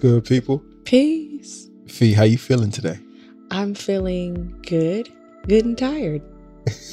[0.00, 0.62] Good people.
[0.84, 1.68] Peace.
[1.88, 2.98] Fee, how you feeling today?
[3.50, 5.08] I'm feeling good,
[5.48, 6.22] good and tired.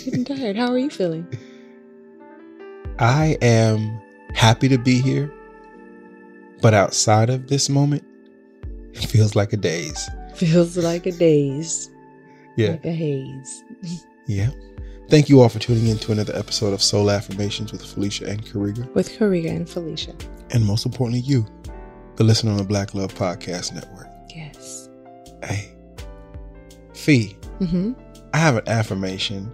[0.04, 0.56] Good and tired.
[0.56, 1.28] How are you feeling?
[2.98, 4.02] I am
[4.34, 5.32] happy to be here,
[6.62, 8.04] but outside of this moment,
[8.94, 10.10] it feels like a daze.
[10.34, 11.92] Feels like a daze.
[12.58, 12.72] Yeah.
[12.72, 13.64] Like a haze.
[14.28, 14.50] Yeah.
[15.08, 18.44] Thank you all for tuning in to another episode of SOL Affirmations with Felicia and
[18.44, 18.92] Karega.
[18.96, 20.16] With Karega and Felicia.
[20.50, 21.46] And most importantly, you,
[22.18, 24.08] the listener on the Black Love Podcast Network.
[24.36, 24.90] Yes.
[25.44, 25.72] Hey,
[26.94, 27.94] Fee, Mm-hmm.
[28.34, 29.50] I have an affirmation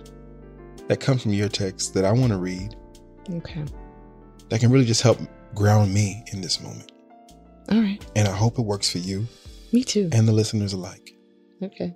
[0.88, 2.76] that comes from your text that I want to read
[3.32, 3.64] Okay.
[4.50, 5.20] that can really just help
[5.54, 6.92] ground me in this moment.
[7.70, 8.04] All right.
[8.16, 9.28] And I hope it works for you
[9.72, 10.10] Me too.
[10.12, 11.12] and the listeners alike.
[11.62, 11.94] Okay.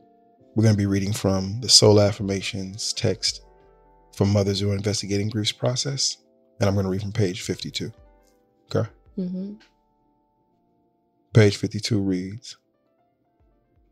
[0.56, 3.42] We're going to be reading from the SOL Affirmations text
[4.16, 6.17] for mothers who are investigating grief's process.
[6.59, 7.92] And I'm going to read from page 52.
[8.73, 8.89] Okay.
[9.17, 9.54] Mm-hmm.
[11.36, 12.55] Page 52 reads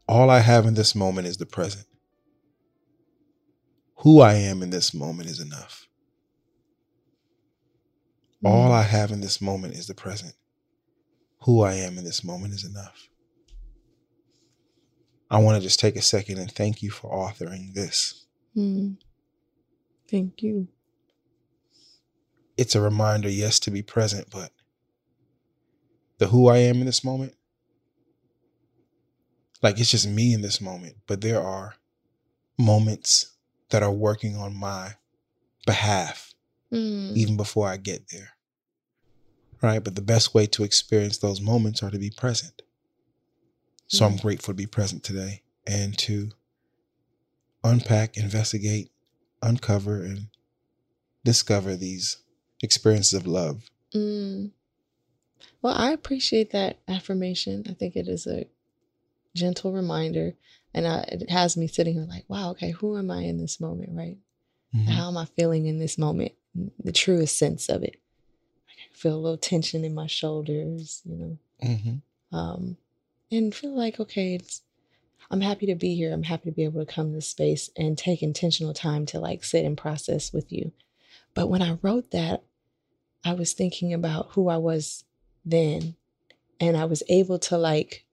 [0.08, 1.86] All I have in this moment is the present.
[3.98, 5.90] Who I am in this moment is enough.
[8.46, 10.36] All I have in this moment is the present.
[11.42, 13.10] Who I am in this moment is enough.
[15.30, 18.26] I want to just take a second and thank you for authoring this.
[18.56, 18.96] Mm.
[20.10, 20.70] Thank you.
[22.56, 24.52] It's a reminder, yes, to be present, but
[26.18, 27.34] the who I am in this moment,
[29.62, 31.76] like it's just me in this moment, but there are
[32.58, 33.34] moments
[33.70, 34.96] that are working on my
[35.66, 36.30] behalf
[36.72, 37.16] Mm.
[37.16, 38.30] even before I get there.
[39.62, 39.84] Right?
[39.84, 42.64] But the best way to experience those moments are to be present.
[43.88, 44.22] So I'm Mm.
[44.22, 46.32] grateful to be present today and to
[47.64, 48.92] unpack, investigate,
[49.42, 50.30] uncover, and
[51.24, 52.18] discover these
[52.62, 53.70] experiences of love.
[53.94, 54.52] Mm.
[55.62, 57.64] Well, I appreciate that affirmation.
[57.70, 58.46] I think it is a
[59.36, 60.36] gentle reminder,
[60.74, 63.60] and I, it has me sitting here like, wow, okay, who am I in this
[63.60, 64.18] moment, right?
[64.76, 64.88] Mhm.
[64.88, 66.34] How am I feeling in this moment?
[66.84, 67.96] The truest sense of it.
[68.70, 72.02] I can feel a little tension in my shoulders, you know, Mhm.
[72.32, 72.78] um,
[73.32, 74.62] and feel like, okay, it's,
[75.32, 76.12] I'm happy to be here.
[76.14, 79.20] I'm happy to be able to come to this space and take intentional time to
[79.20, 80.72] like sit and process with you.
[81.34, 82.44] But when I wrote that,
[83.24, 85.06] I was thinking about who I was
[85.46, 85.96] then,
[86.60, 88.06] and I was able to like,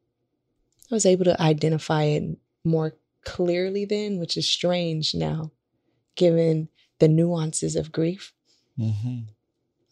[0.91, 5.53] I was able to identify it more clearly then, which is strange now,
[6.17, 6.69] given
[6.99, 8.33] the nuances of grief
[8.79, 9.27] Mhm.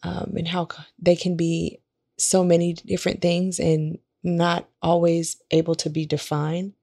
[0.03, 0.67] um, and how
[0.97, 1.79] they can be
[2.17, 6.73] so many different things and not always able to be defined.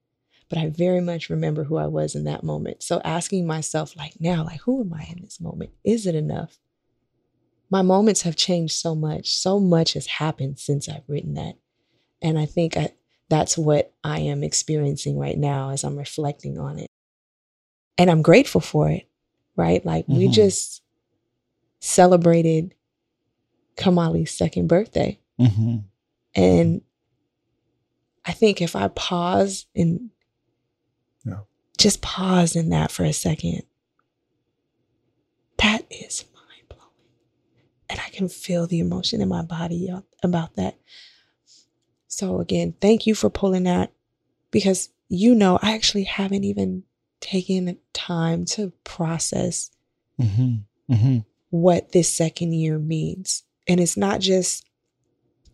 [0.49, 2.81] But I very much remember who I was in that moment.
[2.81, 5.71] So asking myself, like now, like who am I in this moment?
[5.83, 6.57] Is it enough?
[7.69, 9.35] My moments have changed so much.
[9.35, 11.55] So much has happened since I've written that,
[12.21, 12.93] and I think I,
[13.29, 16.87] that's what I am experiencing right now as I'm reflecting on it,
[17.97, 19.07] and I'm grateful for it.
[19.55, 20.33] Right, like we Mhm.
[20.33, 20.81] just
[21.79, 22.75] celebrated
[23.75, 25.19] Kamali's second birthday.
[25.39, 25.83] Mhm.
[26.35, 26.81] And
[28.23, 30.11] I think if I pause and
[31.25, 31.41] Yeah.
[31.77, 33.63] just pause in that for a second,
[35.57, 36.25] that is.
[37.89, 39.89] And I can feel the emotion in my body
[40.23, 40.77] about that.
[42.07, 43.91] So, again, thank you for pulling that
[44.51, 46.83] because you know, I actually haven't even
[47.21, 49.71] taken time to process
[50.19, 50.65] Mhm.
[50.89, 51.25] Mhm.
[51.49, 53.43] what this second year means.
[53.69, 54.65] And it's not just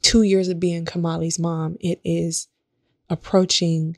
[0.02, 2.48] two years of being Kamali's mom, it is
[3.10, 3.98] approaching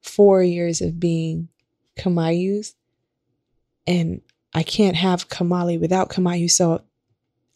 [0.00, 1.48] four years of being
[1.96, 2.74] Kamaiu's.
[3.86, 4.22] And
[4.54, 6.50] I can't have Kamali without Kamaiu.
[6.50, 6.82] So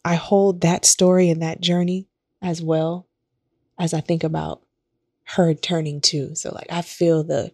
[0.05, 2.07] I hold that story and that journey
[2.41, 3.07] as well
[3.77, 4.61] as I think about
[5.35, 6.35] her turning two.
[6.35, 7.51] So like I feel the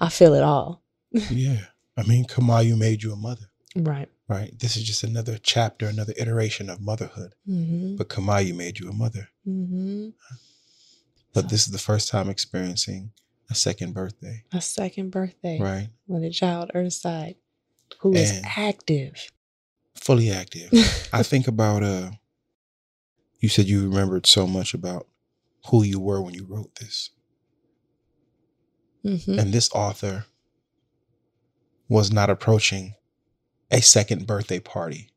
[0.00, 0.82] I feel it all.
[1.30, 1.66] Yeah.
[1.96, 4.08] I mean, Kamaiu made you a mother, Right.
[4.28, 4.58] right?
[4.58, 7.34] This is just another chapter, another iteration of motherhood.
[7.46, 7.96] Mm-hmm.
[7.96, 9.28] But Kamaiu made you a mother.
[9.46, 10.08] Mm-hmm.
[11.34, 13.12] But this is the first time experiencing
[13.50, 15.58] a second birthday, A second birthday.
[15.60, 15.88] right?
[16.06, 17.36] with a child Earthside
[18.00, 19.30] who is And- active.
[19.94, 20.70] Fully active.
[21.12, 22.10] I think about uh
[23.40, 25.06] you said you remembered so much about
[25.66, 27.10] who you were when you wrote this.
[29.04, 29.38] Mhm.
[29.38, 30.26] And this author
[31.88, 32.94] was not approaching
[33.70, 35.10] a second birthday party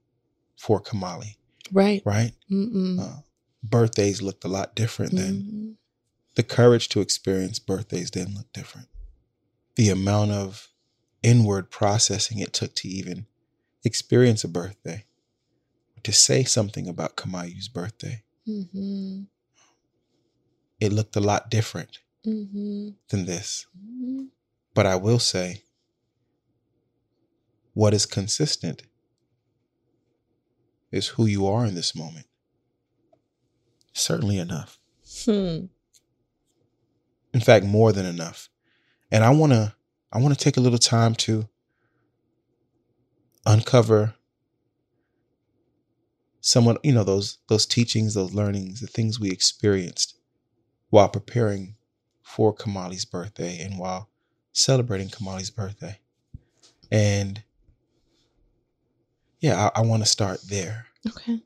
[0.57, 1.36] for Kamali,
[1.72, 2.01] Right.
[2.06, 2.31] right?
[2.50, 3.00] Mm-mm.
[3.00, 3.22] Uh,
[3.63, 5.36] birthdays looked a lot different then.
[5.44, 5.75] Mhm.
[6.36, 8.88] The courage to experience birthdays didn't look different.
[9.75, 10.69] The amount of
[11.22, 13.27] inward processing it took to even
[13.86, 15.06] experience a birthday,
[16.04, 18.24] to say something about Kamaiu's birthday.
[18.48, 19.28] Mhm.
[20.80, 22.90] it looked a lot different Mm-hmm.
[23.10, 23.66] than this.
[23.78, 24.26] Mm-hmm.
[24.74, 25.64] But I will say,
[27.74, 28.84] what is consistent
[30.92, 32.26] is who you are in this moment.
[33.94, 34.80] Certainly enough.
[35.26, 35.66] Hmm.
[37.34, 38.50] In fact, more than enough.
[39.12, 39.74] And I want to
[40.12, 41.48] I want to take a little time to
[43.46, 44.16] uncover
[46.42, 50.16] someone, you know, those those teachings, those learnings, the things we experienced
[50.90, 51.76] while preparing
[52.22, 54.10] for Kamali's birthday and while
[54.54, 56.00] celebrating Kamali's birthday.
[56.92, 57.44] And
[59.40, 60.88] yeah, I, I want to start there.
[61.08, 61.42] Okay.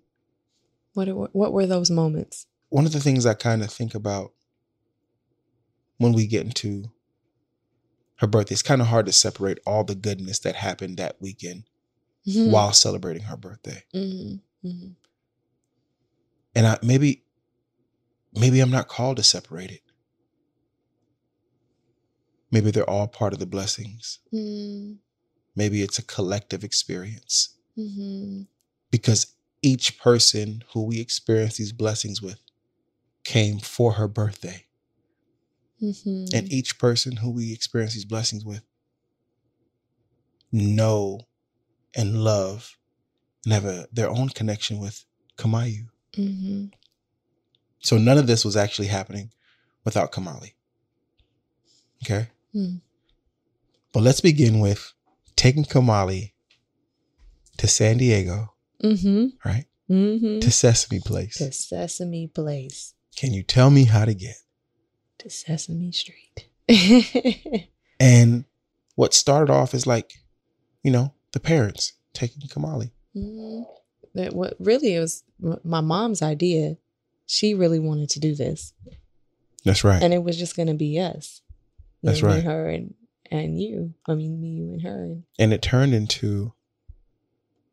[0.94, 2.48] What what were those moments?
[2.70, 4.32] One of the things I kind of think about
[5.98, 6.92] when we get into
[8.18, 11.64] her birthday, it's kind of hard to separate all the goodness that happened that weekend
[12.28, 12.52] Mhm.
[12.52, 13.84] while celebrating her birthday.
[13.94, 14.42] Mhm.
[14.64, 14.96] Mhm.
[16.56, 17.24] And I maybe
[18.34, 19.82] maybe I'm not called to separate it.
[22.52, 24.20] Maybe they're all part of the blessings.
[24.34, 24.98] Mm.
[25.56, 28.48] Maybe it's a collective experience Mhm.
[28.92, 32.40] because each person who we experience these blessings with
[33.24, 34.66] came for her birthday.
[35.82, 36.34] Mhm.
[36.34, 38.64] And each person who we experience these blessings with
[40.52, 41.28] know
[41.96, 42.78] and love
[43.46, 45.06] and have a, their own connection with
[45.38, 45.88] Kamaiu.
[46.14, 46.72] Mhm.
[47.80, 49.32] So none of this was actually happening
[49.86, 50.54] without Kamali.
[52.04, 52.28] Okay?
[52.54, 52.76] Hmm.
[53.94, 54.94] But let's begin with
[55.36, 56.32] taking Kamali
[57.58, 58.54] to San Diego,
[58.84, 59.34] Mhm.
[59.46, 59.66] right?
[59.90, 60.42] Mhm.
[60.42, 61.38] To Sesame Place.
[61.38, 62.94] To Sesame Place.
[63.16, 64.36] Can you tell me how to get?
[65.20, 66.48] To Sesame Street.
[68.02, 68.46] And
[68.96, 70.14] what started off is like,
[70.84, 72.92] you know, the parents taking Kamali.
[73.16, 73.66] Mhm.
[74.16, 75.24] That what really it was
[75.64, 76.78] my mom's idea.
[77.26, 78.74] She really wanted to do this,
[79.64, 80.02] That's right.
[80.02, 81.42] and it was just going to be us.
[82.02, 82.44] That's right.
[82.44, 82.96] Her and
[83.32, 83.94] and you.
[84.08, 85.04] I mean, me, you, and her.
[85.04, 86.54] And, and it turned into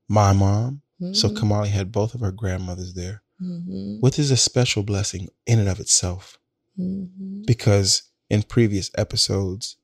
[0.08, 0.82] my mom.
[1.12, 1.36] So Mhm.
[1.36, 4.00] Kamali had both of her grandmothers there, Mhm.
[4.00, 6.38] which is a special blessing in and of itself.
[6.78, 7.46] Mhm.
[7.46, 9.76] because in previous episodes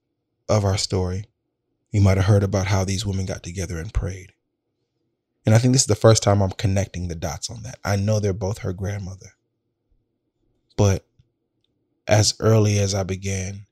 [0.51, 1.25] of our story,
[1.93, 4.33] you might have heard about how these women got together and prayed.
[5.45, 7.79] And I think this is the first time I'm connecting the dots on that.
[7.85, 9.35] I know they're both her grandmother.
[10.77, 11.05] But
[12.09, 13.67] as early as I began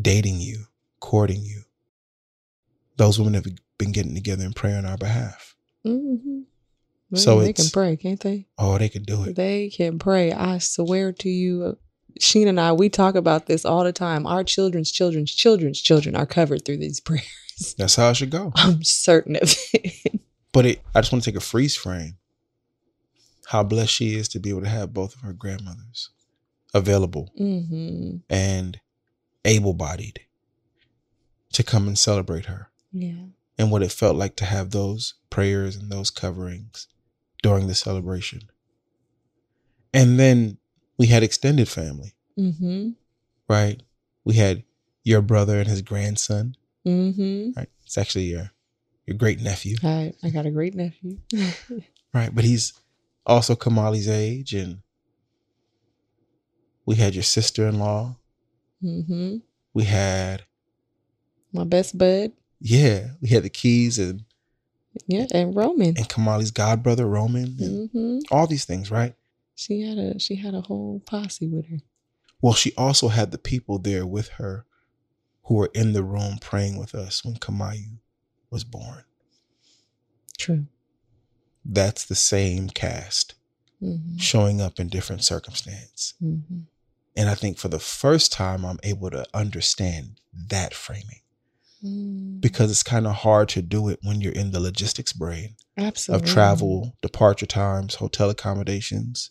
[0.00, 0.66] dating you,
[1.00, 1.62] courting you,
[2.96, 3.46] those women have
[3.78, 5.56] been getting together and praying on our behalf.
[5.84, 6.44] Mhm.
[7.10, 8.46] Well, So they can pray, can't they?
[8.56, 9.36] Oh, they could do it.
[9.36, 10.32] They can pray.
[10.32, 11.76] I swear to you,
[12.22, 14.26] Sheen and I, we talk about this all the time.
[14.26, 17.74] Our children's children's children's children are covered through these prayers.
[17.76, 18.52] That's how it should go.
[18.54, 20.20] I'm certain of it.
[20.52, 22.16] But it, I just want to take a freeze frame.
[23.46, 26.10] How blessed she is to be able to have both of her grandmothers
[26.74, 28.80] available hmm and
[29.44, 30.20] able bodied
[31.52, 32.70] to come and celebrate her.
[32.92, 33.26] Yeah.
[33.58, 36.86] And what it felt like to have those prayers and those coverings
[37.42, 38.42] during the celebration.
[39.92, 40.58] And then
[41.02, 42.90] we had extended family, hmm
[43.48, 43.82] right?
[44.24, 44.62] We had
[45.02, 46.54] your brother and his grandson,
[46.84, 47.68] hmm right?
[47.84, 48.52] It's actually your
[49.04, 49.78] your great nephew.
[49.82, 51.18] I I got a great nephew.
[52.14, 52.32] Right.
[52.32, 52.74] But he's
[53.26, 54.52] also Kamali's age.
[54.54, 54.82] And
[56.84, 58.16] we had your sister in law.
[58.82, 59.38] hmm
[59.74, 60.44] We had,
[61.52, 62.32] My best bud.
[62.60, 64.24] yeah, we had the keys and,
[65.06, 65.96] Yeah, and Roman.
[65.96, 69.14] and Kamali's godbrother, Roman, and hmm all these things, right?
[69.62, 71.78] She had a she had a whole posse with her.
[72.40, 74.66] Well, she also had the people there with her
[75.44, 77.98] who were in the room praying with us when Kamaiu
[78.50, 79.04] was born.
[80.36, 80.66] True.
[81.64, 83.34] That's the same cast
[83.78, 86.14] hmm showing up in different circumstance.
[86.18, 86.62] hmm
[87.16, 91.20] And I think for the first time, I'm able to understand that framing
[91.84, 95.54] mm because it's kind of hard to do it when you're in the logistics brain
[95.78, 96.28] Absolutely.
[96.28, 99.30] of travel, departure times, hotel accommodations,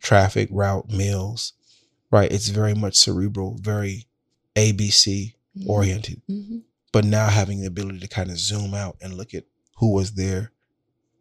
[0.00, 1.52] traffic, route, meals,
[2.10, 2.30] right?
[2.30, 4.06] It's very much cerebral, very
[4.56, 5.68] ABC Mhm.
[5.68, 6.22] oriented.
[6.28, 6.62] Mhm.
[6.92, 9.44] But now having the ability to kind of zoom out and look at
[9.76, 10.52] who was there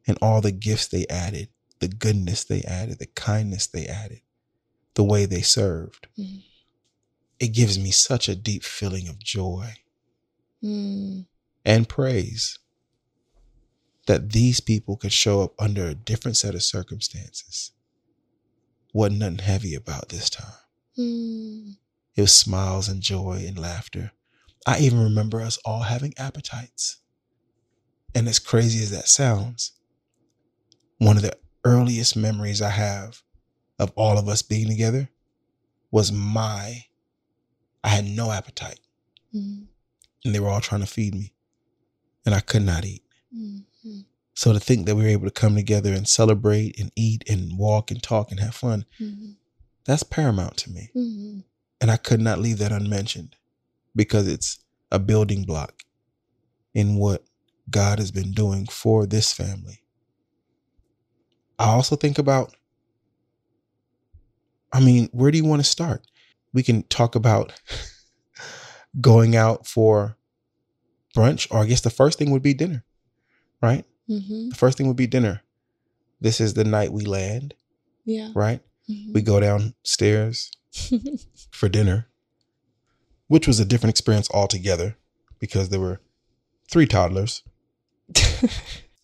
[0.07, 4.22] and all the gifts they added, the goodness they added, the kindness they added,
[4.96, 6.43] the way they served, Mhm.
[7.39, 9.75] it gives me such a deep feeling of joy
[10.63, 11.25] Mm.
[11.65, 12.57] and praise
[14.07, 17.72] that these people could show up under a different set of circumstances.
[18.94, 20.53] Wasn't nothing heavy about this time.
[20.98, 21.77] Mm.
[22.15, 24.12] It was smiles and joy and laughter.
[24.65, 26.98] I even remember us all having appetites.
[28.15, 29.74] And as crazy as that sounds,
[30.98, 33.22] one of the earliest memories I have
[33.77, 35.10] of all of us being together
[35.91, 36.86] was my,
[37.84, 38.79] I had no appetite
[39.34, 39.67] Mhm.
[40.25, 41.34] and they were all trying to feed me
[42.25, 43.03] and I could not eat.
[43.34, 43.65] Mhm.
[44.38, 47.58] So to think that we were able to come together and celebrate and eat and
[47.58, 49.38] walk and talk and have fun, Mhm.
[49.84, 50.91] that's paramount to me.
[50.96, 51.44] Mhm.
[51.82, 53.36] And I could not leave that unmentioned
[53.96, 54.60] because it's
[54.91, 55.82] a building block
[56.75, 57.25] in what
[57.72, 59.82] God has been doing for this family.
[61.58, 62.56] I also think about,
[64.72, 66.06] I mean, where do you want to start?
[66.53, 67.60] We can talk about
[69.01, 70.15] going out for
[71.15, 72.86] brunch, or I guess the first thing would be dinner,
[73.63, 73.84] right?
[74.10, 74.50] Mhm.
[74.50, 75.42] The first thing would be dinner.
[76.22, 77.54] This is the night we land,
[78.06, 78.32] Yeah.
[78.36, 78.62] right?
[78.90, 79.14] Mhm.
[79.14, 80.52] We go downstairs
[81.52, 82.08] for dinner,
[83.28, 84.98] which was a different experience altogether
[85.40, 86.02] because there were
[86.70, 87.44] three toddlers.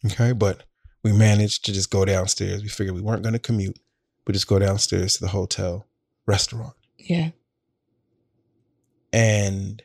[0.05, 0.33] Okay.
[0.33, 0.63] But
[1.01, 2.62] we managed to just go downstairs.
[2.62, 3.79] We figured we weren't going to commute,
[4.27, 5.86] We just go downstairs to the hotel
[6.25, 6.75] restaurant.
[6.98, 7.31] yeah.
[9.13, 9.81] And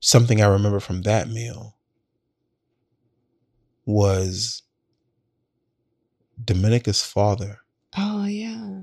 [0.00, 1.75] something I remember from that meal
[3.86, 4.62] was
[6.42, 7.60] Dominica's father
[7.96, 8.80] Oh yeah.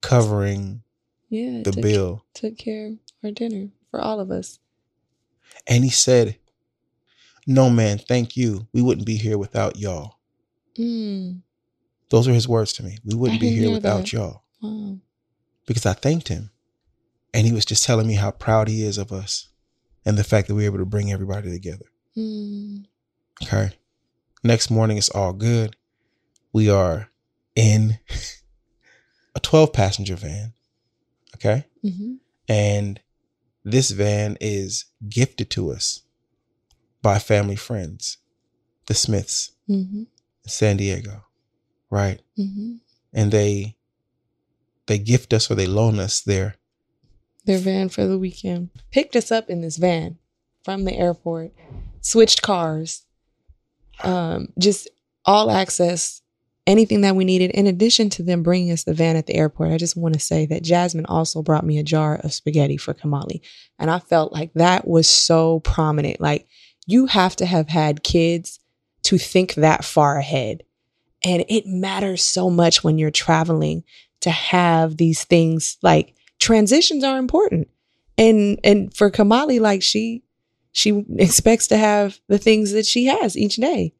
[0.00, 0.82] covering
[1.28, 1.62] Yeah.
[1.62, 2.24] the took, bill.
[2.34, 4.58] took care of our dinner for all of us.
[5.66, 6.38] And he said,
[7.46, 8.66] No, man, thank you.
[8.72, 10.18] We wouldn't be here without y'all.
[10.76, 11.42] Mm.
[12.10, 12.98] Those are his words to me.
[13.04, 14.12] We wouldn't be here without that.
[14.12, 14.42] y'all.
[14.62, 14.98] Wow.
[15.66, 16.50] Because I thanked him.
[17.34, 19.48] And he was just telling me how proud he is of us
[20.04, 21.84] and the fact that we were able to bring everybody together.
[22.16, 22.86] Mm.
[23.42, 23.70] Okay.
[24.46, 25.74] Next morning, it's all good.
[26.52, 27.10] We are
[27.56, 27.98] in
[29.34, 30.52] a 12 passenger van.
[31.34, 31.64] Okay.
[31.82, 32.14] hmm
[32.48, 33.00] And
[33.64, 36.02] this van is gifted to us
[37.02, 38.18] by family friends,
[38.86, 40.04] the Smiths, hmm
[40.44, 41.24] in San Diego.
[41.90, 42.20] Right.
[42.36, 42.76] hmm
[43.12, 43.74] And they
[44.86, 46.54] they gift us or they loan us their
[47.46, 50.18] Their van for the weekend picked us up in this van
[50.62, 51.52] from the airport,
[52.00, 53.05] switched cars,
[54.02, 54.88] um, just
[55.24, 56.22] all access,
[56.66, 57.50] anything that we needed.
[57.52, 60.20] In addition to them bringing us the van at the airport, I just want to
[60.20, 63.40] say that Jasmine also brought me a jar of spaghetti for Kamali,
[63.78, 66.20] and I felt like that was so prominent.
[66.20, 66.46] Like
[66.86, 68.60] you have to have had kids
[69.02, 70.62] to think that far ahead.
[71.24, 73.84] And it matters so much when you're traveling
[74.20, 77.68] to have these things like transitions are important.
[78.18, 80.22] And and for Kamali, like she
[80.76, 83.94] she expects to have the things that she has each day.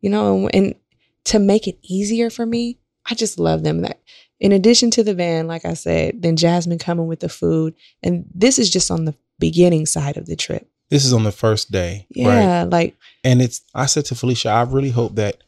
[0.00, 0.76] You know, and
[1.24, 4.00] to make it easier for me, I just love them that
[4.38, 7.74] in addition to the van, like I said, then Jasmine coming with the food.
[8.02, 10.70] And this is just on the beginning side of the trip.
[10.88, 12.06] this is on the first day.
[12.16, 12.24] Right.
[12.24, 15.42] Yeah, like And it's I said to Felicia, I really hope that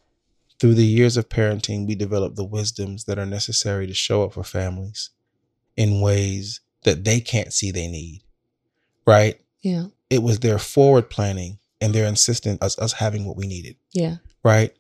[0.58, 4.32] through the years of parenting, we develop the wisdoms that are necessary to show up
[4.32, 5.10] for families
[5.76, 8.22] in ways that they can't see they need.
[9.06, 9.40] Right?
[9.62, 13.76] yeah, It was their forward planning and their insistence us us having what we needed.
[13.92, 14.16] yeah.
[14.45, 14.75] Right?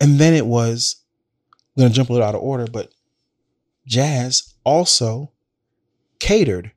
[0.00, 0.96] And then it was
[1.76, 2.92] I'm gonna jump a little out of order, but
[3.86, 5.30] Jazz also
[6.18, 6.72] catered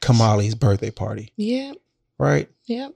[0.00, 1.72] Kamali's birthday party, Yeah,
[2.18, 2.48] right?
[2.64, 2.88] yeah.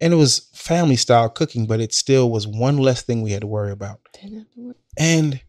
[0.00, 3.42] And it was family style cooking, but it still was one less thing we had
[3.42, 4.00] to worry about.
[4.14, 4.74] To worry.
[4.98, 5.40] And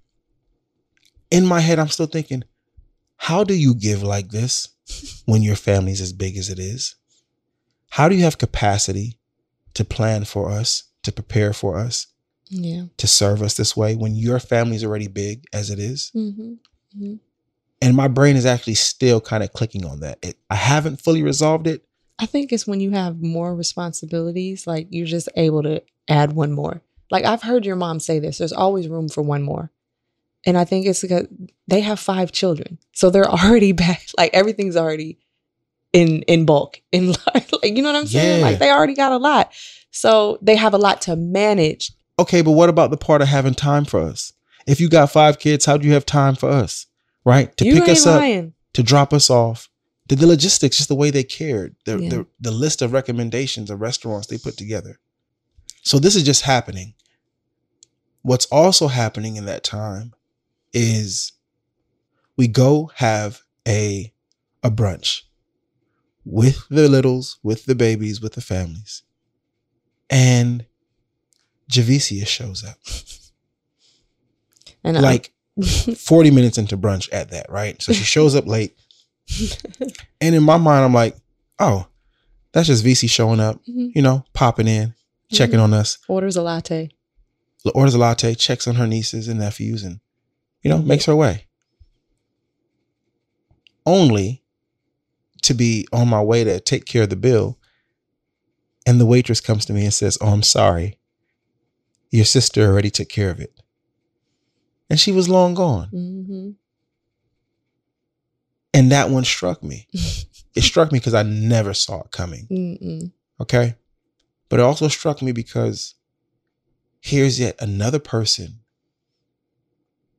[1.31, 2.43] in my head, I'm still thinking,
[3.17, 4.69] how do you give like this
[5.25, 6.95] when your family's as big as it is?
[7.93, 9.19] How do you have capacity
[9.75, 12.07] to plan for us, to prepare for us,
[12.49, 12.85] Yeah.
[12.97, 16.11] to serve us this way when your family's already big as it is?
[16.15, 17.13] Mm-hmm.
[17.83, 20.17] And my brain is actually still kind of clicking on that.
[20.23, 21.85] It, I haven't fully resolved it.
[22.17, 26.51] I think it's when you have more responsibilities, like you're just able to add one
[26.51, 26.81] more.
[27.11, 29.71] Like I've heard your mom say this, there's always room for one more.
[30.47, 31.27] And I think it's because
[31.67, 32.79] they have five children.
[32.93, 34.07] So they're already back.
[34.17, 35.19] Like everything's already
[35.93, 36.81] in in bulk.
[36.91, 38.39] In like, like you know what I'm saying?
[38.39, 38.45] Yeah.
[38.45, 39.53] Like they already got a lot.
[39.91, 41.91] So they have a lot to manage.
[42.19, 44.33] Okay, but what about the part of having time for us?
[44.67, 46.87] If you got five kids, how do you have time for us?
[47.25, 47.55] Right?
[47.57, 48.53] To you pick us up, lying.
[48.73, 49.69] to drop us off.
[50.07, 52.09] The, the logistics, just the way they cared, the, Yeah.
[52.09, 54.99] the the list of recommendations of restaurants they put together.
[55.83, 56.93] So this is just happening.
[58.21, 60.13] What's also happening in that time
[60.73, 61.33] is
[62.37, 64.13] we go have a
[64.63, 65.21] a brunch
[66.25, 69.03] with the littles, with the babies, with the families.
[70.09, 70.65] And
[71.69, 72.77] Javicia shows up.
[74.83, 75.31] And I- Like
[75.97, 77.81] 40 minutes into brunch at that, right?
[77.81, 78.75] So she shows up late.
[80.21, 81.17] And in my mind, I'm like,
[81.59, 81.87] oh,
[82.53, 83.91] that's just VC showing up, Mhm.
[83.95, 84.93] you know, popping in,
[85.31, 86.89] checking on us, orders a latte.
[87.75, 89.99] orders a latte, checks on her nieces and nephews, and,
[90.61, 91.45] you know, makes her way.
[93.85, 94.42] only
[95.43, 97.59] to be on my way to take care of the bill.
[98.85, 100.97] And the waitress comes to me and says, Oh, I'm sorry.
[102.11, 103.53] Your sister already took care of it.
[104.89, 105.89] And she was long gone.
[105.93, 106.49] Mm-hmm.
[108.73, 109.87] And that one struck me.
[109.93, 112.47] it struck me because I never saw it coming.
[112.51, 113.11] Mm-mm.
[113.39, 113.75] Okay.
[114.49, 115.95] But it also struck me because
[116.99, 118.59] here's yet another person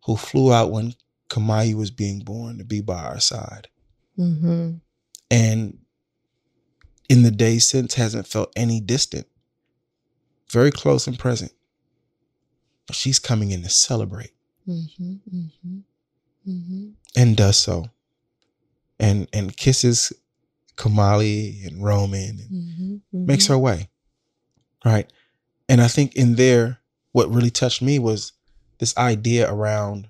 [0.06, 0.94] who flew out when
[1.30, 3.68] Kamaiu was being born to be by our side.
[4.18, 4.76] Mm-hmm.
[5.30, 5.78] And
[7.08, 9.26] in the days since hasn't felt any distant.
[10.50, 11.52] Very close and present.
[12.86, 14.30] But she's coming in to celebrate
[14.66, 15.12] Mm-hmm.
[15.34, 15.78] Mm-hmm.
[16.48, 16.88] Mm-hmm.
[17.16, 17.90] and does so.
[18.98, 20.12] And and kisses
[20.76, 22.50] Kamali and Roman and
[23.12, 23.26] Mm-hmm.
[23.26, 23.88] makes her way.
[24.84, 25.10] Right.
[25.68, 26.78] And I think in there,
[27.12, 28.32] what really touched me was
[28.78, 30.08] this idea around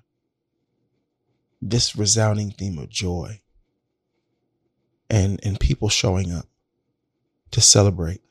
[1.61, 3.41] this resounding theme of joy
[5.09, 6.47] and and people showing up
[7.51, 8.21] to celebrate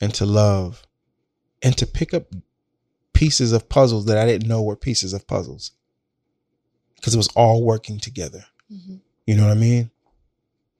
[0.00, 0.82] and to love
[1.62, 2.24] and to pick up
[3.12, 5.72] pieces of puzzles that I didn't know were pieces of puzzles
[6.96, 8.44] because it was all working together.
[8.72, 8.96] Mm-hmm.
[9.26, 9.90] You know what I mean?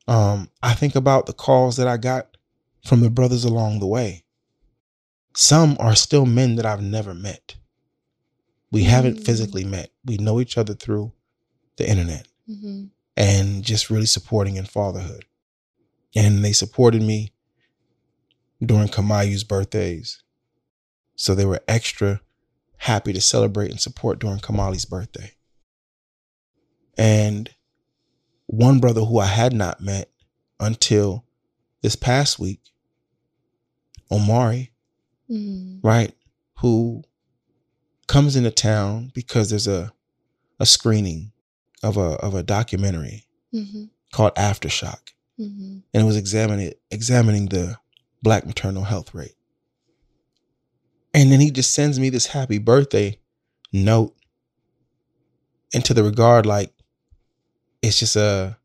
[0.08, 2.37] Um, I think about the calls that I got
[2.84, 4.25] from the brothers along the way.
[5.34, 7.54] Some are still men that I've never met.
[8.70, 9.25] We haven't Mm.
[9.25, 9.90] physically met.
[10.04, 11.12] We know each other through
[11.76, 12.87] the internet Mm-hmm.
[13.16, 15.25] And just really supporting in fatherhood.
[16.14, 17.33] And they supported me
[18.64, 20.23] during Kamaiu's birthdays.
[21.14, 22.21] So they were extra
[22.78, 25.33] happy to celebrate and support during Kamali's birthday.
[26.98, 27.51] And
[28.46, 30.11] one brother who I had not met
[30.61, 31.25] until
[31.83, 32.61] this past week,
[34.11, 34.70] Omari,
[35.31, 35.87] Mm-hmm.
[35.87, 36.12] right,
[36.59, 37.03] who
[38.07, 39.92] comes into town because there's a
[40.61, 41.33] a screening
[41.83, 43.85] of a of a documentary Mm-hmm.
[44.12, 45.79] called Aftershock, Mm-hmm.
[45.92, 47.77] and it was examining examining the
[48.23, 49.35] black maternal health rate.
[51.14, 53.18] And then he just sends me this happy birthday
[53.73, 54.14] note
[55.73, 56.73] into the regard like
[57.83, 58.57] it's just a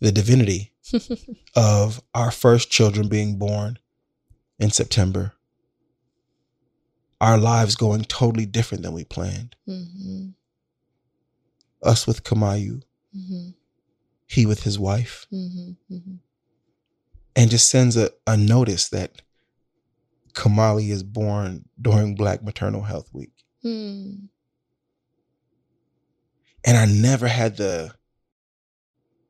[0.00, 0.72] the divinity
[1.56, 3.78] of our first children being born
[4.58, 5.32] in September.
[7.20, 9.54] Our lives going totally different than we planned.
[9.68, 10.30] mm-hmm.
[11.82, 12.82] Us with Kamaiu,
[13.16, 13.50] Mm-hmm.
[14.26, 15.94] he with his wife, Mm-hmm.
[15.94, 16.14] Mm-hmm.
[17.36, 19.20] and just sends a, a notice that
[20.32, 23.32] Kamali is born during Black Maternal Health Week.
[23.64, 24.24] Mm-hmm.
[26.64, 27.92] And I never had the,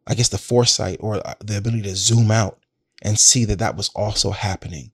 [0.06, 2.58] I guess, the foresight or uh, the ability to zoom out
[3.02, 4.92] and see that that was also happening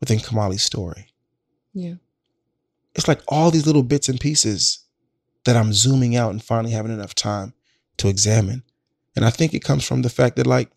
[0.00, 1.08] within Kamali's story.
[1.74, 1.94] Yeah.
[2.94, 4.78] it's like all these little bits and pieces
[5.46, 7.54] that I'm zooming out and finally having enough time
[7.96, 8.62] to examine.
[9.14, 10.70] And I think it comes from the fact that like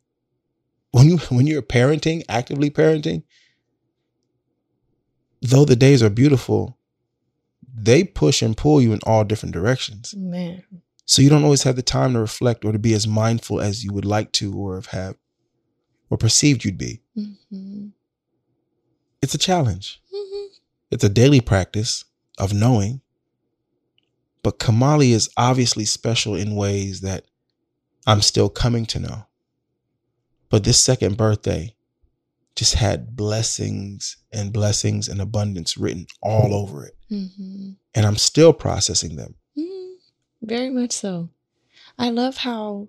[0.92, 3.24] when you when you're parenting, actively parenting,
[5.42, 6.78] though the days are beautiful,
[7.76, 10.16] they push and pull you in all different directions.
[10.16, 10.64] Man.
[11.06, 13.84] So you don't always have the time to reflect or to be as mindful as
[13.84, 15.16] you would like to or have had
[16.10, 17.02] or perceived you'd be.
[17.18, 17.88] Mm-hmm.
[19.22, 20.02] It's a challenge.
[20.14, 20.54] Mm-hmm.
[20.92, 22.06] It's a daily practice
[22.38, 23.02] of knowing.
[24.44, 27.26] But Kamali is obviously special in ways that
[28.08, 29.26] I'm still coming to know.
[30.50, 31.76] But this second birthday
[32.56, 36.96] just had blessings and blessings and abundance written all over it.
[37.12, 37.72] Mm-hmm.
[37.94, 39.36] And I'm still processing them.
[39.58, 39.94] Mm,
[40.42, 41.30] very much so.
[41.98, 42.88] I love how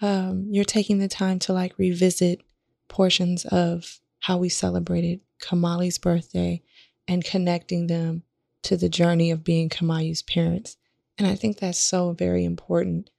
[0.00, 2.42] um, you're taking the time to like revisit
[2.88, 6.62] portions of how we celebrated Kamali's birthday
[7.08, 8.22] and connecting them
[8.62, 10.76] to the journey of being Kamaiu's parents.
[11.18, 13.10] And I think that's so very important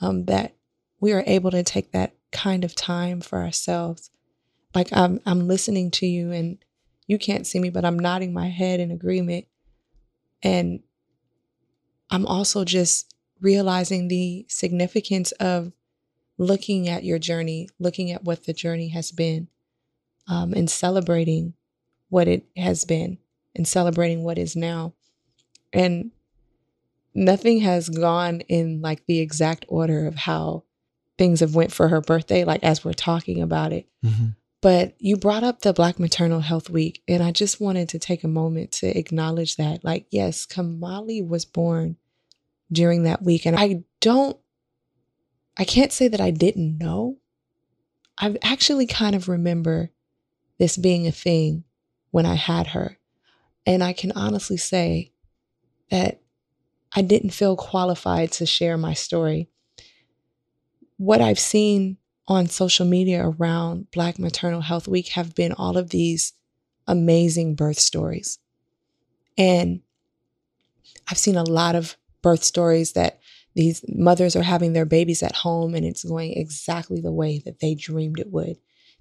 [0.00, 0.54] um, that
[1.00, 4.10] we are able to take that kind of time for ourselves.
[4.74, 6.58] Like I'm, I'm listening to you and
[7.06, 9.46] you can't see me, but I'm nodding my head in agreement.
[10.42, 10.80] And
[12.10, 15.72] I'm also just realizing the significance of
[16.38, 19.48] looking at your journey, looking at what the journey has been,
[20.28, 21.54] um, and celebrating
[22.08, 23.18] what it has been
[23.54, 24.94] and celebrating what is now.
[25.72, 26.10] And
[27.14, 30.64] nothing has gone in like the exact order of how
[31.18, 33.86] things have went for her birthday, like as we're talking about it.
[34.04, 34.28] Mm-hmm.
[34.62, 38.24] But you brought up the Black Maternal Health Week, and I just wanted to take
[38.24, 39.84] a moment to acknowledge that.
[39.84, 41.96] Like, yes, Kamali was born
[42.70, 44.36] during that week, and I don't,
[45.58, 47.16] I can't say that I didn't know.
[48.18, 49.90] I actually kind of remember
[50.58, 51.64] this being a thing
[52.10, 52.98] when I had her.
[53.66, 55.12] And I can honestly say
[55.90, 56.22] that
[56.94, 59.48] I didn't feel qualified to share my story.
[60.96, 61.96] what I've seen
[62.28, 66.32] on social media around Black Maternal Health Week have been all of these
[66.86, 68.38] amazing birth stories.
[69.38, 69.80] And
[71.08, 73.20] I've seen a lot of birth stories that
[73.54, 77.60] these mothers are having their babies at home and it's going exactly the way that
[77.60, 78.56] they dreamed it would.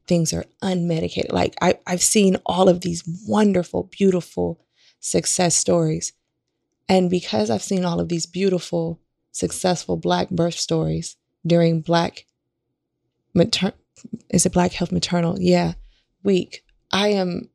[0.09, 1.31] Things are unmedicated.
[1.31, 4.59] Like I, I've seen all of these wonderful, beautiful
[4.99, 6.13] success stories.
[6.89, 8.99] And because I've seen all of these beautiful,
[9.31, 12.25] successful Black birth stories during Black
[13.35, 13.73] mater-
[14.29, 15.37] is it Black Health Maternal?
[15.39, 15.73] Yeah,
[16.23, 16.63] week.
[16.91, 17.49] I am,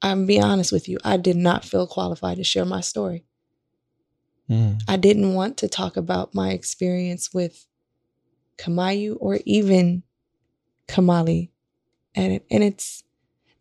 [0.00, 3.26] I'm be honest with you, I did not feel qualified to share my story.
[4.48, 4.80] Mm.
[4.88, 7.66] I didn't want to talk about my experience with
[8.56, 10.02] Kamaiu or even
[10.88, 11.50] Kamali.
[12.18, 13.04] And, it, and it's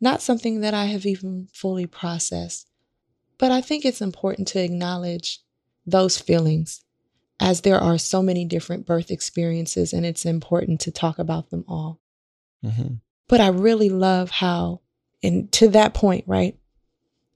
[0.01, 2.69] not something that I have even fully processed.
[3.37, 5.41] But I think it's important to acknowledge
[5.85, 6.83] those feelings
[7.39, 11.63] as there are so many different birth experiences and it's important to talk about them
[11.67, 12.01] all.
[12.63, 12.95] hmm
[13.27, 14.81] But I really love how,
[15.21, 16.57] and to that point, right?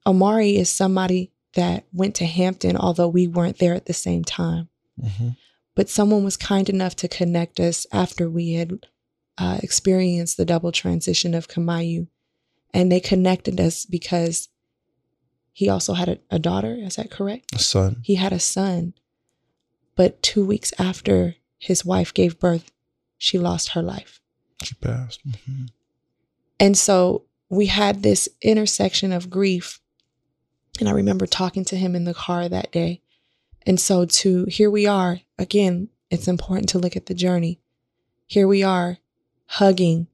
[0.08, 4.70] Omari is somebody that went to Hampton, although we weren't there at the same time.
[5.00, 5.30] hmm
[5.76, 8.88] But someone was kind enough to connect us after we had
[9.42, 12.08] uh, experienced the double transition of Kamaiu.
[12.76, 14.50] And they connected us because
[15.52, 16.76] he also had a, a daughter.
[16.76, 17.56] Is that correct?
[17.56, 18.02] A son.
[18.04, 18.94] He had a son.
[19.96, 22.72] But two weeks after his wife gave birth,
[23.18, 24.22] she lost her life.
[24.64, 25.22] She passed.
[25.24, 25.66] hmm
[26.60, 29.82] And so we had this intersection of grief.
[30.80, 33.02] And I remember talking to him in the car that day.
[33.66, 37.60] And so to here we are, again, it's important to look at the journey.
[38.28, 39.00] Here we are
[39.56, 40.08] hugging,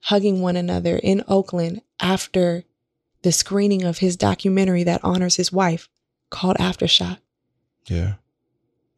[0.00, 2.64] hugging one another in Oakland after
[3.22, 5.88] the screening of his documentary that honors his wife
[6.30, 7.18] called Aftershock.
[7.88, 8.14] Yeah.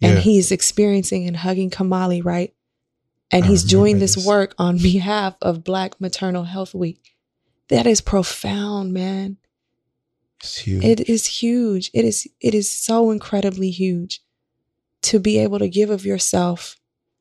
[0.03, 0.21] And Yeah.
[0.21, 2.53] he's experiencing and hugging Kamali, right?
[3.31, 4.27] And I he's doing this this.
[4.27, 7.15] work on behalf of Black Maternal Health Week.
[7.69, 9.37] That is profound, man.
[10.41, 10.85] It's huge.
[10.85, 11.91] It is huge.
[11.95, 14.21] It is it is so incredibly huge
[15.03, 16.80] to be able to give of yourself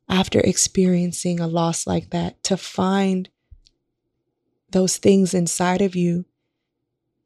[0.09, 3.29] after experiencing a loss like that, to find
[4.71, 6.25] those things inside of you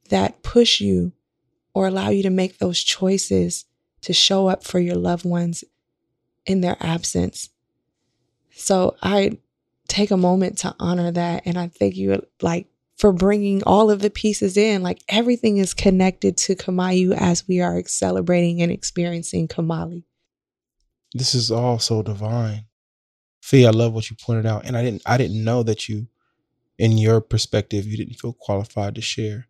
[0.10, 1.14] that push you
[1.74, 3.66] or allow you to make those choices
[4.02, 5.64] to show up for your loved ones
[6.46, 7.50] in their absence.
[8.52, 9.40] So I
[9.88, 12.68] take a moment to honor that and I thank you like
[12.98, 14.84] for bringing all of the pieces in.
[14.84, 20.04] Like everything is connected to Kamaiu as we are celebrating and experiencing Kamali.
[21.14, 22.66] this is all so divine.
[23.44, 24.64] Fee, I love what you pointed out.
[24.66, 26.08] And I didn't I didn't know that you
[26.78, 29.48] in your perspective, you didn't feel qualified to share,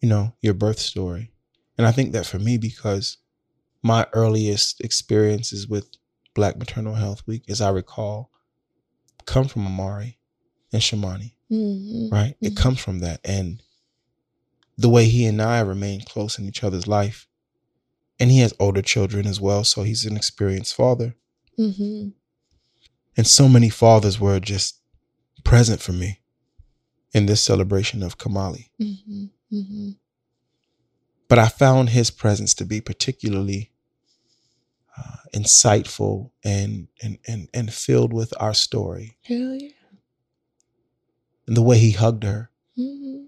[0.00, 1.30] you know, your birth story.
[1.76, 3.18] And I think that for me, because
[3.82, 5.86] my earliest experiences with
[6.34, 8.30] Black Maternal Health Week, as I recall,
[9.26, 10.18] come from Amari
[10.72, 11.32] and Shamani.
[11.52, 12.08] Mm-hmm.
[12.08, 12.34] right?
[12.40, 12.56] It Mhm.
[12.56, 13.20] comes from that.
[13.22, 13.62] And
[14.78, 17.28] the way he and I remain close in each other's life.
[18.18, 21.14] And he has older children as well, so he's an experienced father.
[21.58, 22.08] Mm-hmm.
[23.16, 24.76] And so many fathers were just
[25.44, 26.20] present for me
[27.12, 28.70] in this celebration of Kamali.
[28.80, 29.24] Mm-hmm.
[29.52, 29.90] Mm-hmm.
[31.28, 33.70] But I found his presence to be particularly
[34.98, 39.16] uh, insightful and, and and and filled with our story.
[39.22, 39.70] Hell yeah.
[41.46, 43.24] And the way he hugged her, Mm-hmm.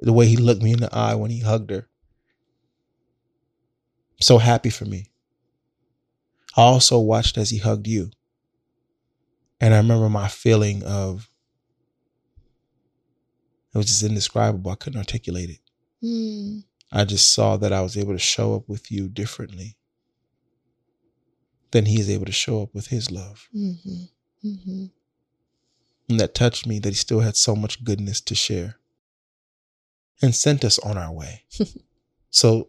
[0.00, 1.88] the way he looked me in the eye when he hugged her.
[4.20, 5.06] So happy for me.
[6.56, 8.10] I also watched as he hugged you.
[9.60, 11.30] And I remember my feeling of
[13.74, 14.70] it was just indescribable.
[14.70, 15.60] I couldn't articulate it.
[16.02, 16.64] Mm.
[16.90, 19.76] I just saw that I was able to show up with you differently
[21.70, 23.48] than he is able to show up with his love.
[23.54, 24.48] Mm-hmm.
[24.48, 24.86] Mm-hmm.
[26.08, 28.76] And that touched me that he still had so much goodness to share
[30.20, 31.44] and sent us on our way.
[32.30, 32.68] so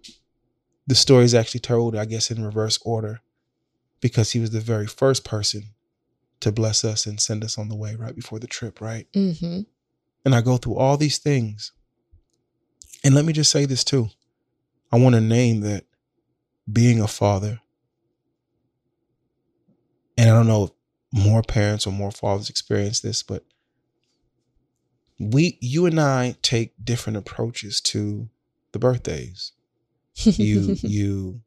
[0.85, 3.21] the story is actually told, I guess, in reverse order
[4.01, 5.63] because he was the very first person
[6.41, 9.07] to bless us and send us on the way right before the trip, right?
[9.13, 9.61] Mm-hmm.
[10.25, 11.71] And I go through all these things.
[13.03, 14.09] And let me just say this too.
[14.91, 15.85] I want to name that
[16.71, 17.61] being a father,
[20.17, 20.71] and I don't know if
[21.11, 23.43] more parents or more fathers experience this, but
[25.17, 28.29] we you and I take different approaches to
[28.71, 29.53] the birthdays.
[30.25, 31.41] You you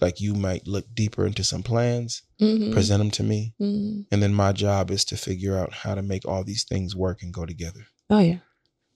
[0.00, 2.72] like you might look deeper into some plans, mm-hmm.
[2.72, 4.02] present them to me, Mm-hmm.
[4.12, 7.22] and then my job is to figure out how to make all these things work
[7.22, 7.86] and go together.
[8.08, 8.38] Oh yeah,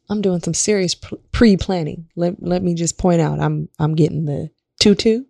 [0.09, 0.95] I'm doing some serious
[1.33, 2.09] pre-planning.
[2.17, 5.25] Let Let me just point out, I'm I'm getting the tutu,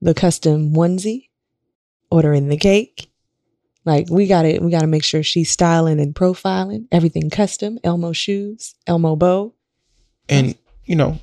[0.00, 1.28] the custom onesie,
[2.10, 3.10] ordering the cake.
[3.84, 7.78] Like we got it we got to make sure she's styling and profiling everything custom.
[7.82, 9.54] Elmo shoes, Elmo bow.
[10.28, 11.18] And you know,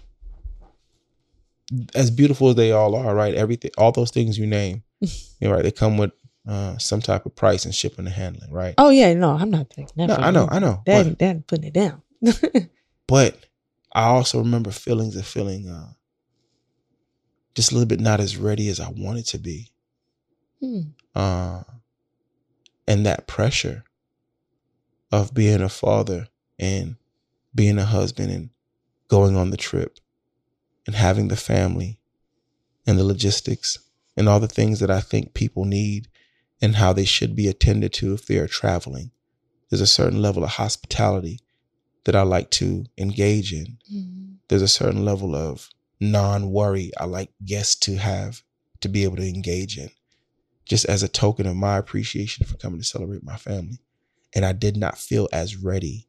[1.94, 3.34] as beautiful as they all are, right?
[3.34, 5.10] Everything, all those things you name, you
[5.42, 5.64] know, right?
[5.64, 6.12] They come with
[6.48, 8.76] uh, some type of price and shipping and handling, right?
[8.78, 10.08] Oh yeah, no, I'm not thinking that.
[10.08, 10.48] no, I know.
[10.50, 10.82] I know.
[10.86, 12.02] That But, that putting it down.
[13.08, 13.46] but
[13.94, 15.90] I also remember feelings of feeling uh,
[17.56, 19.72] just a little bit not as ready as I wanted to be.
[20.62, 20.82] Hmm.
[21.14, 21.64] uh,
[22.88, 23.84] and that pressure
[25.12, 26.96] of being a father and
[27.54, 28.50] being a husband and
[29.10, 30.00] going on the trip
[30.86, 32.00] and having the family
[32.86, 33.80] and the logistics
[34.16, 36.08] and all the things that I think people need
[36.62, 39.12] and how they should be attended to if they are traveling.
[39.70, 41.40] There's a certain level of hospitality
[42.06, 43.78] that I like to engage in.
[43.94, 44.36] Mm.
[44.48, 45.70] There's a certain level of
[46.00, 48.44] non worry I like guests to have
[48.82, 49.90] to be able to engage in
[50.66, 53.80] just as a token of my appreciation for coming to celebrate my family.
[54.34, 56.08] And I did not feel as ready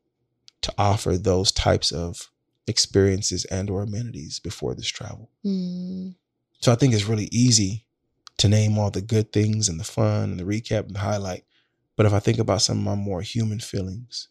[0.62, 2.30] to offer those types of
[2.66, 5.30] experiences and or amenities before this travel.
[5.44, 6.14] Mm.
[6.60, 7.86] So I think it's really easy
[8.38, 11.44] to name all the good things and the fun and the recap and the highlight.
[11.96, 14.28] But if I think about some of my more human feelings,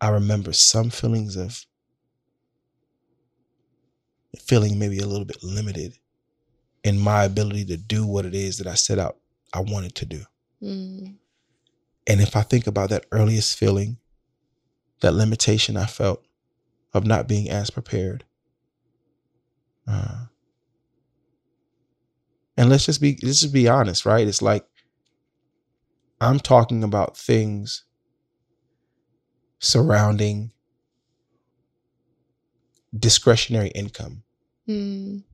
[0.00, 1.66] I remember some feelings of
[4.38, 5.98] feeling maybe a little bit limited
[6.84, 9.18] in my ability to do what it is that I set out
[9.52, 10.22] I wanted to do.
[10.62, 11.16] Mm.
[12.06, 13.98] And if I think about that earliest feeling,
[15.00, 16.24] that limitation I felt
[16.94, 18.24] of not being as prepared,
[19.88, 20.26] uh,
[22.56, 24.26] and let's just be let's just be honest, right?
[24.26, 24.64] It's like
[26.20, 27.84] I'm talking about things
[29.58, 30.52] surrounding
[32.96, 34.22] discretionary income
[34.68, 35.24] Mm.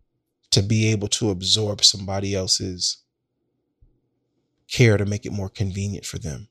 [0.51, 2.99] to be able to absorb somebody else's
[4.71, 6.49] care to make it more convenient for them.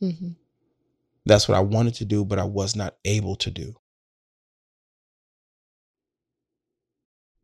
[0.00, 0.30] hmm
[1.30, 3.76] That's what I wanted to do, but I was not able to do.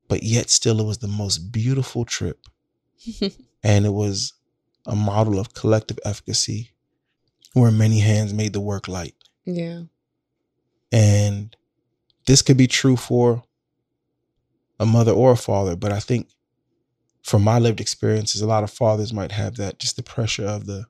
[0.09, 2.46] But yet, still, it was the most beautiful trip.
[3.62, 4.33] And it was
[4.87, 6.70] a model of collective efficacy
[7.53, 9.14] where many hands made the work light.
[9.44, 9.83] yeah.
[10.92, 11.57] And
[12.27, 13.42] this could be true for
[14.81, 16.29] a mother or a father, but I think
[17.22, 20.66] from my lived experiences, a lot of fathers might have that just the pressure of
[20.66, 20.87] the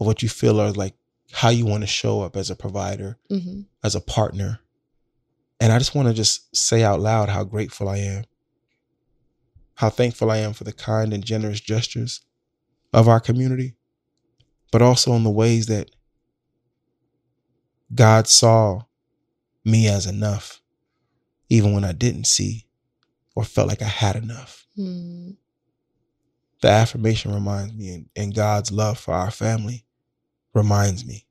[0.00, 0.94] of what you feel are like
[1.34, 4.60] how you want to show up as a provider, hmm as a partner.
[5.60, 8.24] And I just want to just say out loud how grateful I am.
[9.74, 12.22] How thankful I am for the kind and generous gestures
[12.94, 13.74] of our community,
[14.72, 15.90] but also in the ways that
[17.94, 18.84] God saw
[19.66, 20.62] me as enough,
[21.50, 22.66] even when I didn't see
[23.34, 24.66] or felt like I had enough.
[24.78, 25.36] Mm.
[26.62, 29.84] The affirmation reminds me, and, and God's love for our family
[30.54, 31.23] reminds me.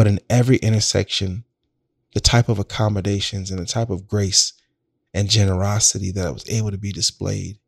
[0.00, 1.44] But in every intersection,
[2.14, 4.54] the type of accommodations and the type of grace
[5.12, 7.58] and generosity that was able to be displayed,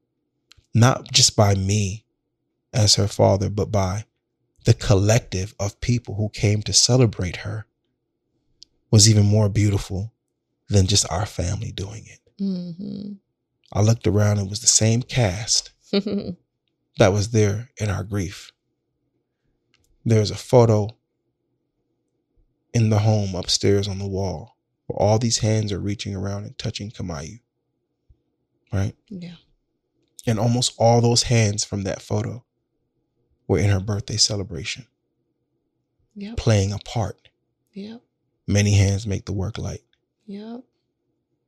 [0.73, 2.07] not just by me
[2.73, 4.07] as her father, but by
[4.65, 7.67] the collective of people who came to celebrate her,
[8.91, 10.15] was even more beautiful
[10.71, 12.21] than just our family doing it.
[12.39, 13.13] hmm
[13.75, 18.53] I looked around, it was the same cast that was there in our grief.
[20.03, 20.97] There's a photo
[22.75, 24.57] in the home upstairs on the wall
[24.87, 27.41] where all these hands are reaching around and touching Kamaiu.
[28.73, 28.95] Right?
[29.09, 29.35] yeah.
[30.27, 32.45] And almost all those hands from that photo
[33.49, 34.87] were in her birthday celebration,
[36.15, 36.37] Yep.
[36.37, 37.29] playing a part.
[37.73, 38.01] Yep.
[38.47, 39.83] Many hands make the work light.
[40.27, 40.63] Yep.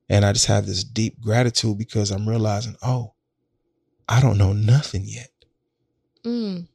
[0.08, 3.14] And I just have this deep gratitude because I'm realizing, oh,
[4.08, 5.30] I don't know nothing yet.
[6.24, 6.66] Mm.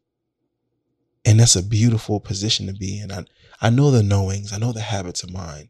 [1.29, 3.11] And that's a beautiful position to be in.
[3.11, 3.23] I,
[3.61, 5.69] I know the knowings, I know the habits of mine,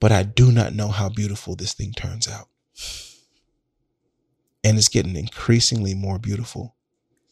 [0.00, 2.48] but I do not know how beautiful this thing turns out.
[4.64, 6.76] And it's getting increasingly more beautiful.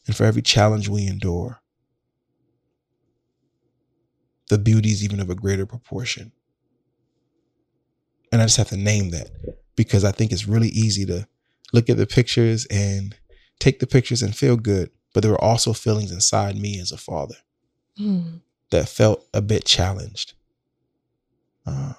[0.05, 1.59] And for every challenge we endure,
[4.51, 6.33] the beauty is even of a greater proportion.
[8.31, 9.31] And I just have to name that
[9.75, 11.27] because I think it's really easy to
[11.73, 13.17] look at the pictures and
[13.57, 14.91] take the pictures and feel good.
[15.13, 17.35] But there were also feelings inside me as a father
[17.99, 18.41] Mm.
[18.71, 20.33] that felt a bit challenged.
[21.65, 21.93] Uh,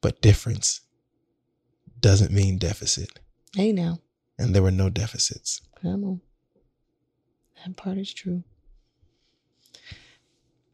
[0.00, 0.80] but difference
[2.00, 3.18] doesn't mean deficit.
[3.54, 3.98] Hey now.
[4.38, 5.60] And there were no deficits.
[5.82, 6.20] Come on.
[7.66, 8.42] That part is true.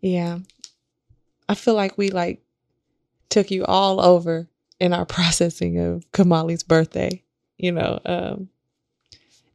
[0.01, 0.39] Yeah.
[1.49, 2.43] I feel like we like
[3.29, 4.47] took you all over
[4.79, 7.23] in our processing of Kamali's birthday,
[7.57, 7.99] you know.
[8.05, 8.49] Um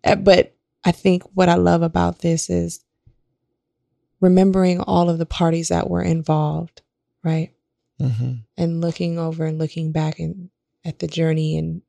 [0.04, 2.84] eh, but I think what I love about this is
[4.20, 6.82] remembering all of the parties that were involved,
[7.24, 7.52] right?
[8.00, 8.34] Mm-hmm.
[8.58, 10.50] And looking over and looking back and
[10.84, 11.82] at the journey and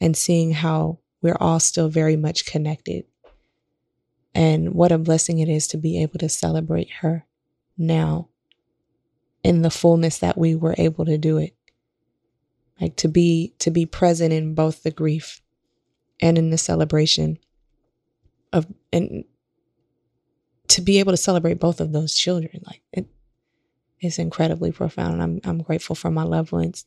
[0.00, 3.04] and seeing how we're all still very much connected.
[4.34, 7.24] And what a blessing it is to be able to celebrate her
[7.78, 8.28] now
[9.42, 11.54] in the fullness that we were able to do it.
[12.78, 15.40] Like to be to be present in both the grief
[16.20, 17.38] and in the celebration
[18.56, 19.24] of and
[20.68, 23.06] to be able to celebrate both of those children like it
[24.02, 26.84] is incredibly profound and I'm I'm grateful for my loved ones.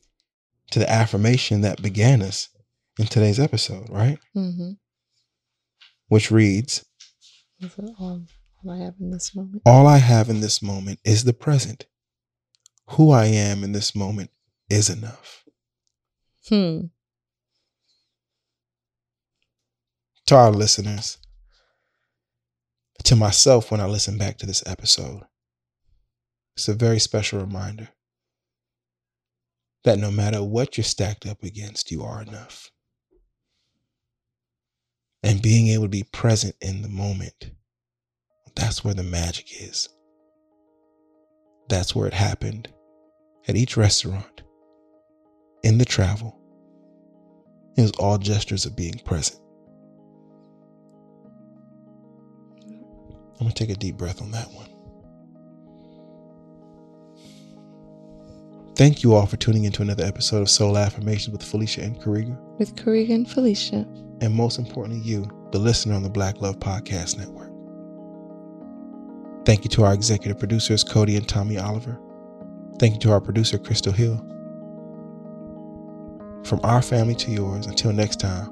[0.72, 2.48] To the affirmation that began us
[2.98, 4.18] in today's episode, right?
[4.36, 4.72] Mm-hmm.
[6.08, 6.84] Which reads
[7.98, 8.22] all,
[8.64, 9.62] all I have in this moment?
[9.66, 11.86] All I have in this moment is the present.
[12.90, 14.30] Who I am in this moment
[14.68, 15.44] is enough.
[16.48, 16.86] Hmm.
[20.26, 21.18] To our listeners,
[23.04, 25.22] to myself when I listen back to this episode,
[26.56, 27.88] it's a very special reminder
[29.84, 32.70] that no matter what you're stacked up against, you are enough.
[35.22, 37.50] And being able to be present in the moment,
[38.54, 39.88] that's where the magic is.
[41.68, 42.68] That's where it happened
[43.48, 44.42] at each restaurant,
[45.62, 46.36] in the travel.
[47.76, 49.40] It was all gestures of being present.
[53.40, 54.66] I'm going to take a deep breath on that one.
[58.76, 62.38] Thank you all for tuning into another episode of SOL Affirmations with Felicia and Karega.
[62.58, 63.86] With Karega and Felicia.
[64.20, 67.50] And most importantly, you, the listener on the Black Love Podcast Network.
[69.46, 71.98] Thank you to our executive producers, Codie and Tommy Oliver.
[72.78, 74.18] Thank you to our producer, Crystal Hill.
[76.44, 78.48] From our family to yours, until next time,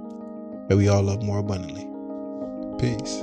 [0.68, 1.86] may we all love more abundantly.
[2.78, 3.22] Peace.